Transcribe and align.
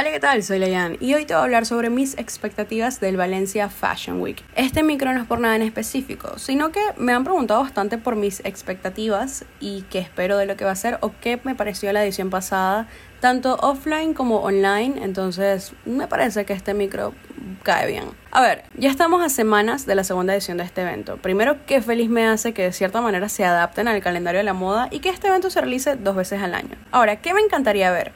Hola, 0.00 0.12
¿qué 0.12 0.20
tal? 0.20 0.44
Soy 0.44 0.60
Layan 0.60 0.96
y 1.00 1.14
hoy 1.14 1.24
te 1.24 1.34
voy 1.34 1.40
a 1.40 1.42
hablar 1.42 1.66
sobre 1.66 1.90
mis 1.90 2.16
expectativas 2.18 3.00
del 3.00 3.16
Valencia 3.16 3.68
Fashion 3.68 4.20
Week. 4.20 4.44
Este 4.54 4.84
micro 4.84 5.12
no 5.12 5.20
es 5.20 5.26
por 5.26 5.40
nada 5.40 5.56
en 5.56 5.62
específico, 5.62 6.38
sino 6.38 6.70
que 6.70 6.78
me 6.96 7.12
han 7.12 7.24
preguntado 7.24 7.62
bastante 7.62 7.98
por 7.98 8.14
mis 8.14 8.38
expectativas 8.44 9.44
y 9.58 9.82
qué 9.90 9.98
espero 9.98 10.38
de 10.38 10.46
lo 10.46 10.56
que 10.56 10.64
va 10.64 10.70
a 10.70 10.76
ser 10.76 10.98
o 11.00 11.10
qué 11.20 11.40
me 11.42 11.56
pareció 11.56 11.92
la 11.92 12.04
edición 12.04 12.30
pasada, 12.30 12.86
tanto 13.18 13.56
offline 13.56 14.14
como 14.14 14.36
online, 14.36 15.02
entonces 15.02 15.72
me 15.84 16.06
parece 16.06 16.44
que 16.44 16.52
este 16.52 16.74
micro 16.74 17.12
cae 17.64 17.88
bien. 17.88 18.04
A 18.30 18.40
ver, 18.40 18.66
ya 18.76 18.90
estamos 18.90 19.20
a 19.20 19.28
semanas 19.28 19.84
de 19.84 19.96
la 19.96 20.04
segunda 20.04 20.32
edición 20.32 20.58
de 20.58 20.62
este 20.62 20.82
evento. 20.82 21.16
Primero, 21.16 21.56
qué 21.66 21.82
feliz 21.82 22.08
me 22.08 22.24
hace 22.24 22.54
que 22.54 22.62
de 22.62 22.72
cierta 22.72 23.00
manera 23.00 23.28
se 23.28 23.44
adapten 23.44 23.88
al 23.88 24.00
calendario 24.00 24.38
de 24.38 24.44
la 24.44 24.54
moda 24.54 24.86
y 24.92 25.00
que 25.00 25.08
este 25.08 25.26
evento 25.26 25.50
se 25.50 25.60
realice 25.60 25.96
dos 25.96 26.14
veces 26.14 26.40
al 26.40 26.54
año. 26.54 26.76
Ahora, 26.92 27.16
¿qué 27.16 27.34
me 27.34 27.40
encantaría 27.40 27.90
ver? 27.90 28.12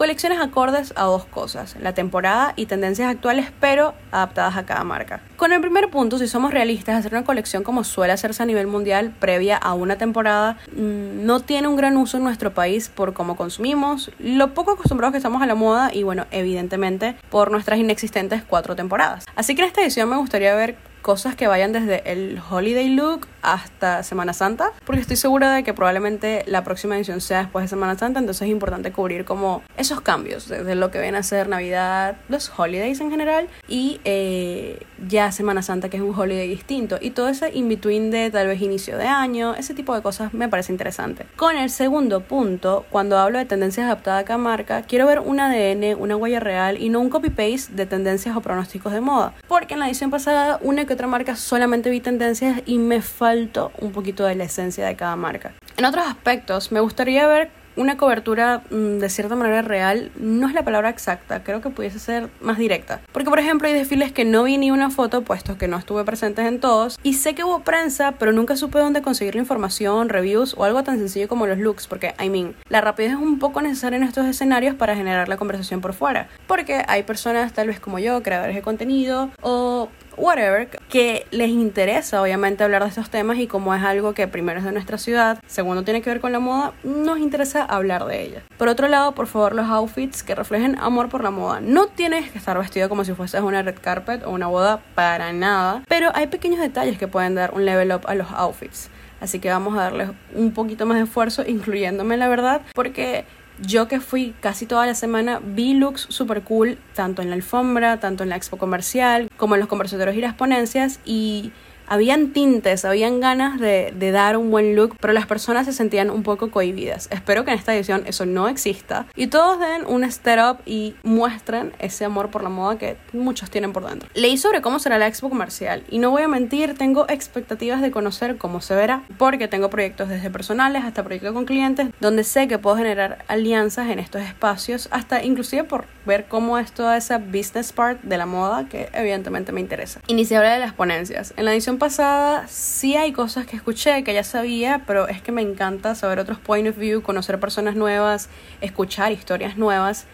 Colecciones 0.00 0.40
acordes 0.40 0.94
a 0.96 1.04
dos 1.04 1.26
cosas, 1.26 1.76
la 1.78 1.92
temporada 1.92 2.54
y 2.56 2.64
tendencias 2.64 3.10
actuales, 3.10 3.52
pero 3.60 3.92
adaptadas 4.12 4.56
a 4.56 4.64
cada 4.64 4.82
marca. 4.82 5.20
Con 5.36 5.52
el 5.52 5.60
primer 5.60 5.90
punto, 5.90 6.16
si 6.16 6.26
somos 6.26 6.54
realistas, 6.54 6.96
hacer 6.96 7.12
una 7.12 7.26
colección 7.26 7.64
como 7.64 7.84
suele 7.84 8.14
hacerse 8.14 8.42
a 8.42 8.46
nivel 8.46 8.66
mundial 8.66 9.12
previa 9.20 9.58
a 9.58 9.74
una 9.74 9.98
temporada 9.98 10.56
mm, 10.74 11.26
no 11.26 11.40
tiene 11.40 11.68
un 11.68 11.76
gran 11.76 11.98
uso 11.98 12.16
en 12.16 12.24
nuestro 12.24 12.54
país 12.54 12.88
por 12.88 13.12
cómo 13.12 13.36
consumimos, 13.36 14.10
lo 14.18 14.54
poco 14.54 14.70
acostumbrados 14.70 15.12
que 15.12 15.18
estamos 15.18 15.42
a 15.42 15.46
la 15.46 15.54
moda 15.54 15.90
y 15.92 16.02
bueno, 16.02 16.24
evidentemente 16.30 17.16
por 17.28 17.50
nuestras 17.50 17.78
inexistentes 17.78 18.42
cuatro 18.42 18.74
temporadas. 18.74 19.26
Así 19.36 19.54
que 19.54 19.60
en 19.60 19.68
esta 19.68 19.82
edición 19.82 20.08
me 20.08 20.16
gustaría 20.16 20.54
ver 20.54 20.78
cosas 21.02 21.34
que 21.34 21.46
vayan 21.46 21.72
desde 21.72 22.10
el 22.10 22.40
holiday 22.50 22.88
look 22.88 23.26
hasta 23.42 24.02
Semana 24.02 24.32
Santa, 24.32 24.72
porque 24.84 25.00
estoy 25.00 25.16
segura 25.16 25.52
de 25.52 25.62
que 25.62 25.74
probablemente 25.74 26.44
la 26.46 26.64
próxima 26.64 26.96
edición 26.96 27.20
sea 27.20 27.40
después 27.40 27.64
de 27.64 27.68
Semana 27.68 27.98
Santa, 27.98 28.20
entonces 28.20 28.42
es 28.42 28.48
importante 28.48 28.92
cubrir 28.92 29.24
como 29.24 29.62
esos 29.76 30.00
cambios, 30.00 30.48
desde 30.48 30.74
lo 30.74 30.90
que 30.90 31.00
viene 31.00 31.18
a 31.18 31.22
ser 31.22 31.48
Navidad, 31.48 32.16
los 32.28 32.52
holidays 32.56 33.00
en 33.00 33.10
general, 33.10 33.48
y 33.68 34.00
eh, 34.04 34.80
ya 35.08 35.32
Semana 35.32 35.62
Santa, 35.62 35.88
que 35.88 35.96
es 35.96 36.02
un 36.02 36.14
holiday 36.14 36.48
distinto, 36.48 36.98
y 37.00 37.10
todo 37.10 37.28
ese 37.28 37.50
in-between 37.52 38.10
de 38.10 38.30
tal 38.30 38.46
vez 38.46 38.60
inicio 38.60 38.98
de 38.98 39.06
año, 39.06 39.54
ese 39.54 39.74
tipo 39.74 39.94
de 39.94 40.02
cosas 40.02 40.34
me 40.34 40.48
parece 40.48 40.72
interesante. 40.72 41.26
Con 41.36 41.56
el 41.56 41.70
segundo 41.70 42.20
punto, 42.22 42.84
cuando 42.90 43.18
hablo 43.18 43.38
de 43.38 43.44
tendencias 43.44 43.86
adaptadas 43.86 44.22
a 44.22 44.24
cada 44.24 44.38
marca, 44.38 44.82
quiero 44.82 45.06
ver 45.06 45.20
un 45.20 45.40
ADN, 45.40 45.96
una 45.98 46.16
huella 46.16 46.40
real 46.40 46.80
y 46.80 46.88
no 46.88 47.00
un 47.00 47.10
copy-paste 47.10 47.74
de 47.74 47.86
tendencias 47.86 48.36
o 48.36 48.40
pronósticos 48.40 48.92
de 48.92 49.00
moda, 49.00 49.32
porque 49.48 49.74
en 49.74 49.80
la 49.80 49.86
edición 49.86 50.10
pasada 50.10 50.58
una 50.62 50.84
que 50.84 50.94
otra 50.94 51.06
marca 51.06 51.36
solamente 51.36 51.90
vi 51.90 52.00
tendencias 52.00 52.62
y 52.66 52.78
me 52.78 53.00
faltó 53.00 53.29
un 53.78 53.92
poquito 53.92 54.24
de 54.24 54.34
la 54.34 54.44
esencia 54.44 54.86
de 54.86 54.96
cada 54.96 55.16
marca. 55.16 55.52
En 55.76 55.84
otros 55.84 56.06
aspectos, 56.06 56.72
me 56.72 56.80
gustaría 56.80 57.26
ver 57.26 57.50
una 57.76 57.96
cobertura 57.96 58.62
mm, 58.70 58.98
de 58.98 59.08
cierta 59.08 59.36
manera 59.36 59.62
real 59.62 60.10
no 60.16 60.48
es 60.48 60.54
la 60.54 60.64
palabra 60.64 60.90
exacta, 60.90 61.42
creo 61.42 61.60
que 61.60 61.70
pudiese 61.70 61.98
ser 61.98 62.28
más 62.40 62.58
directa. 62.58 63.00
Porque, 63.12 63.30
por 63.30 63.38
ejemplo, 63.38 63.68
hay 63.68 63.74
desfiles 63.74 64.12
que 64.12 64.24
no 64.24 64.44
vi 64.44 64.58
ni 64.58 64.70
una 64.70 64.90
foto, 64.90 65.22
puesto 65.22 65.56
que 65.56 65.68
no 65.68 65.78
estuve 65.78 66.04
presente 66.04 66.46
en 66.46 66.60
todos, 66.60 66.98
y 67.02 67.14
sé 67.14 67.34
que 67.34 67.44
hubo 67.44 67.60
prensa, 67.60 68.12
pero 68.12 68.32
nunca 68.32 68.56
supe 68.56 68.78
dónde 68.78 69.02
conseguir 69.02 69.34
la 69.34 69.40
información, 69.40 70.08
reviews 70.08 70.54
o 70.56 70.64
algo 70.64 70.82
tan 70.82 70.98
sencillo 70.98 71.28
como 71.28 71.46
los 71.46 71.58
looks, 71.58 71.86
porque, 71.86 72.14
I 72.22 72.28
mean, 72.28 72.54
la 72.68 72.80
rapidez 72.80 73.12
es 73.12 73.18
un 73.18 73.38
poco 73.38 73.62
necesaria 73.62 73.96
en 73.96 74.02
estos 74.02 74.26
escenarios 74.26 74.74
para 74.74 74.96
generar 74.96 75.28
la 75.28 75.36
conversación 75.36 75.80
por 75.80 75.94
fuera. 75.94 76.28
Porque 76.46 76.84
hay 76.88 77.02
personas, 77.04 77.52
tal 77.52 77.68
vez 77.68 77.80
como 77.80 77.98
yo, 77.98 78.22
creadores 78.22 78.56
de 78.56 78.62
contenido, 78.62 79.30
o 79.42 79.88
whatever, 80.20 80.68
que 80.88 81.26
les 81.30 81.48
interesa 81.48 82.22
obviamente 82.22 82.62
hablar 82.62 82.82
de 82.82 82.90
estos 82.90 83.10
temas 83.10 83.38
y 83.38 83.46
como 83.46 83.74
es 83.74 83.82
algo 83.82 84.14
que 84.14 84.28
primero 84.28 84.58
es 84.58 84.64
de 84.64 84.72
nuestra 84.72 84.98
ciudad, 84.98 85.42
segundo 85.46 85.82
tiene 85.82 86.02
que 86.02 86.10
ver 86.10 86.20
con 86.20 86.32
la 86.32 86.38
moda, 86.38 86.72
nos 86.84 87.18
interesa 87.18 87.64
hablar 87.64 88.04
de 88.04 88.22
ella. 88.22 88.42
Por 88.58 88.68
otro 88.68 88.88
lado, 88.88 89.12
por 89.12 89.26
favor, 89.26 89.54
los 89.54 89.66
outfits 89.66 90.22
que 90.22 90.34
reflejen 90.34 90.78
amor 90.78 91.08
por 91.08 91.24
la 91.24 91.30
moda. 91.30 91.60
No 91.60 91.86
tienes 91.86 92.30
que 92.30 92.38
estar 92.38 92.58
vestido 92.58 92.88
como 92.88 93.04
si 93.04 93.14
fueses 93.14 93.40
una 93.40 93.62
red 93.62 93.76
carpet 93.80 94.24
o 94.24 94.30
una 94.30 94.46
boda 94.46 94.80
para 94.94 95.32
nada, 95.32 95.82
pero 95.88 96.10
hay 96.14 96.26
pequeños 96.26 96.60
detalles 96.60 96.98
que 96.98 97.08
pueden 97.08 97.34
dar 97.34 97.54
un 97.54 97.64
level 97.64 97.92
up 97.92 98.02
a 98.06 98.14
los 98.14 98.30
outfits. 98.30 98.90
Así 99.20 99.38
que 99.38 99.50
vamos 99.50 99.74
a 99.74 99.82
darles 99.82 100.10
un 100.34 100.52
poquito 100.52 100.86
más 100.86 100.96
de 100.96 101.04
esfuerzo, 101.04 101.44
incluyéndome 101.46 102.16
la 102.16 102.28
verdad, 102.28 102.62
porque 102.74 103.26
yo 103.60 103.88
que 103.88 104.00
fui 104.00 104.34
casi 104.40 104.66
toda 104.66 104.86
la 104.86 104.94
semana 104.94 105.40
vi 105.44 105.74
looks 105.74 106.06
super 106.08 106.42
cool, 106.42 106.78
tanto 106.94 107.22
en 107.22 107.30
la 107.30 107.36
alfombra, 107.36 108.00
tanto 108.00 108.22
en 108.22 108.28
la 108.30 108.36
expo 108.36 108.56
comercial, 108.56 109.28
como 109.36 109.54
en 109.54 109.60
los 109.60 109.68
conversatorios 109.68 110.16
y 110.16 110.20
las 110.20 110.34
ponencias, 110.34 111.00
y 111.04 111.52
habían 111.90 112.32
tintes, 112.32 112.84
habían 112.84 113.20
ganas 113.20 113.60
de, 113.60 113.92
dar 114.12 114.36
un 114.36 114.50
buen 114.50 114.76
look, 114.76 114.96
pero 115.00 115.12
las 115.12 115.26
personas 115.26 115.66
se 115.66 115.72
sentían 115.72 116.08
un 116.08 116.22
poco 116.22 116.50
cohibidas. 116.50 117.08
Espero 117.10 117.44
que 117.44 117.50
en 117.50 117.58
esta 117.58 117.74
edición 117.74 118.04
eso 118.06 118.26
no 118.26 118.48
exista 118.48 119.06
y 119.16 119.26
todos 119.26 119.58
den 119.60 119.84
un 119.86 120.10
step 120.10 120.38
up 120.38 120.58
y 120.64 120.94
muestren 121.02 121.72
ese 121.80 122.04
amor 122.04 122.30
por 122.30 122.42
la 122.42 122.48
moda 122.48 122.78
que 122.78 122.96
muchos 123.12 123.50
tienen 123.50 123.72
por 123.72 123.86
dentro. 123.88 124.08
Leí 124.14 124.38
sobre 124.38 124.62
cómo 124.62 124.78
será 124.78 124.98
la 124.98 125.08
expo 125.08 125.28
comercial 125.28 125.82
y 125.90 125.98
no 125.98 126.10
voy 126.10 126.22
a 126.22 126.28
mentir, 126.28 126.78
tengo 126.78 127.06
expectativas 127.08 127.82
de 127.82 127.90
conocer 127.90 128.38
cómo 128.38 128.60
se 128.60 128.76
verá, 128.76 129.02
porque 129.18 129.48
tengo 129.48 129.68
proyectos 129.68 130.08
desde 130.08 130.30
personales 130.30 130.84
hasta 130.84 131.02
proyectos 131.02 131.32
con 131.32 131.44
clientes, 131.44 131.88
donde 131.98 132.22
sé 132.22 132.46
que 132.46 132.58
puedo 132.58 132.76
generar 132.76 133.24
alianzas 133.26 133.88
en 133.90 133.98
estos 133.98 134.22
espacios, 134.22 134.88
hasta 134.92 135.24
inclusive 135.24 135.64
por 135.64 135.86
ver 136.06 136.26
cómo 136.26 136.56
es 136.58 136.70
toda 136.70 136.96
esa 136.96 137.18
business 137.18 137.72
part 137.72 138.00
de 138.02 138.16
la 138.16 138.26
moda 138.26 138.68
que 138.68 138.88
evidentemente 138.92 139.50
me 139.50 139.60
interesa. 139.60 140.00
Iniciaré 140.06 140.50
de 140.50 140.60
las 140.60 140.72
ponencias. 140.72 141.34
En 141.36 141.44
la 141.44 141.52
edición 141.52 141.79
pasada 141.80 142.46
sí 142.46 142.94
hay 142.94 143.10
cosas 143.10 143.46
que 143.46 143.56
escuché, 143.56 144.04
que 144.04 144.14
ya 144.14 144.22
sabía, 144.22 144.84
pero 144.86 145.08
es 145.08 145.20
que 145.20 145.32
me 145.32 145.42
encanta 145.42 145.96
saber 145.96 146.20
otros 146.20 146.38
point 146.38 146.68
of 146.68 146.76
view, 146.76 147.02
conocer 147.02 147.40
personas 147.40 147.74
nuevas, 147.74 148.28
escuchar 148.60 149.10
historias 149.10 149.56
nuevas. 149.56 150.06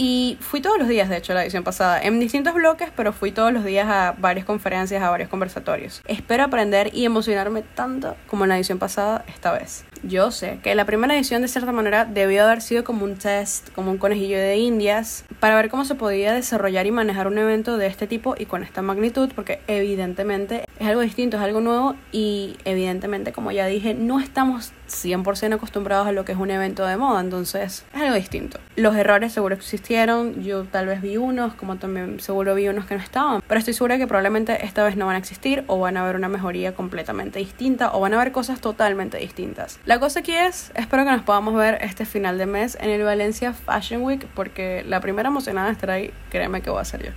Y 0.00 0.38
fui 0.40 0.60
todos 0.60 0.78
los 0.78 0.86
días, 0.86 1.08
de 1.08 1.16
hecho, 1.16 1.34
la 1.34 1.42
edición 1.42 1.64
pasada, 1.64 2.00
en 2.00 2.20
distintos 2.20 2.54
bloques, 2.54 2.88
pero 2.94 3.12
fui 3.12 3.32
todos 3.32 3.52
los 3.52 3.64
días 3.64 3.88
a 3.88 4.14
varias 4.16 4.46
conferencias, 4.46 5.02
a 5.02 5.10
varios 5.10 5.28
conversatorios. 5.28 6.02
Espero 6.06 6.44
aprender 6.44 6.94
y 6.94 7.04
emocionarme 7.04 7.62
tanto 7.62 8.14
como 8.28 8.44
en 8.44 8.50
la 8.50 8.56
edición 8.56 8.78
pasada 8.78 9.24
esta 9.26 9.50
vez. 9.50 9.84
Yo 10.04 10.30
sé 10.30 10.60
que 10.62 10.76
la 10.76 10.84
primera 10.84 11.16
edición 11.16 11.42
de 11.42 11.48
cierta 11.48 11.72
manera 11.72 12.04
debió 12.04 12.44
haber 12.44 12.62
sido 12.62 12.84
como 12.84 13.04
un 13.04 13.16
test, 13.16 13.72
como 13.72 13.90
un 13.90 13.98
conejillo 13.98 14.38
de 14.38 14.56
indias, 14.56 15.24
para 15.40 15.56
ver 15.56 15.68
cómo 15.68 15.84
se 15.84 15.96
podía 15.96 16.32
desarrollar 16.32 16.86
y 16.86 16.92
manejar 16.92 17.26
un 17.26 17.36
evento 17.36 17.76
de 17.76 17.88
este 17.88 18.06
tipo 18.06 18.36
y 18.38 18.46
con 18.46 18.62
esta 18.62 18.80
magnitud, 18.80 19.30
porque 19.34 19.60
evidentemente 19.66 20.64
es 20.78 20.86
algo 20.86 21.00
distinto, 21.00 21.36
es 21.36 21.42
algo 21.42 21.60
nuevo 21.60 21.96
y 22.12 22.56
evidentemente, 22.64 23.32
como 23.32 23.50
ya 23.50 23.66
dije, 23.66 23.94
no 23.94 24.20
estamos 24.20 24.72
100% 24.88 25.54
acostumbrados 25.54 26.06
a 26.06 26.12
lo 26.12 26.24
que 26.24 26.32
es 26.32 26.38
un 26.38 26.50
evento 26.50 26.86
de 26.86 26.96
moda, 26.96 27.20
entonces 27.20 27.84
es 27.92 28.00
algo 28.00 28.14
distinto. 28.14 28.60
Los 28.76 28.94
errores 28.94 29.32
seguro 29.32 29.56
existieron, 29.88 30.42
yo 30.42 30.64
tal 30.64 30.84
vez 30.84 31.00
vi 31.00 31.16
unos, 31.16 31.54
como 31.54 31.76
también 31.76 32.20
seguro 32.20 32.54
vi 32.54 32.68
unos 32.68 32.84
que 32.84 32.94
no 32.94 33.00
estaban, 33.00 33.42
pero 33.48 33.58
estoy 33.58 33.72
segura 33.72 33.96
que 33.96 34.06
probablemente 34.06 34.66
esta 34.66 34.84
vez 34.84 34.96
no 34.96 35.06
van 35.06 35.14
a 35.14 35.18
existir 35.18 35.64
o 35.66 35.78
van 35.78 35.96
a 35.96 36.02
haber 36.02 36.16
una 36.16 36.28
mejoría 36.28 36.74
completamente 36.74 37.38
distinta 37.38 37.94
o 37.94 38.00
van 38.00 38.12
a 38.12 38.20
haber 38.20 38.30
cosas 38.30 38.60
totalmente 38.60 39.16
distintas. 39.16 39.80
La 39.86 39.98
cosa 39.98 40.20
aquí 40.20 40.34
es, 40.34 40.72
espero 40.74 41.06
que 41.06 41.10
nos 41.12 41.22
podamos 41.22 41.54
ver 41.54 41.78
este 41.80 42.04
final 42.04 42.36
de 42.36 42.44
mes 42.44 42.76
en 42.78 42.90
el 42.90 43.02
Valencia 43.02 43.54
Fashion 43.54 44.02
Week 44.02 44.26
porque 44.34 44.84
la 44.86 45.00
primera 45.00 45.30
emocionada 45.30 45.68
de 45.68 45.72
estar 45.72 45.90
ahí, 45.90 46.10
créeme 46.28 46.60
que 46.60 46.68
voy 46.68 46.82
a 46.82 46.84
ser 46.84 47.06
yo. 47.06 47.12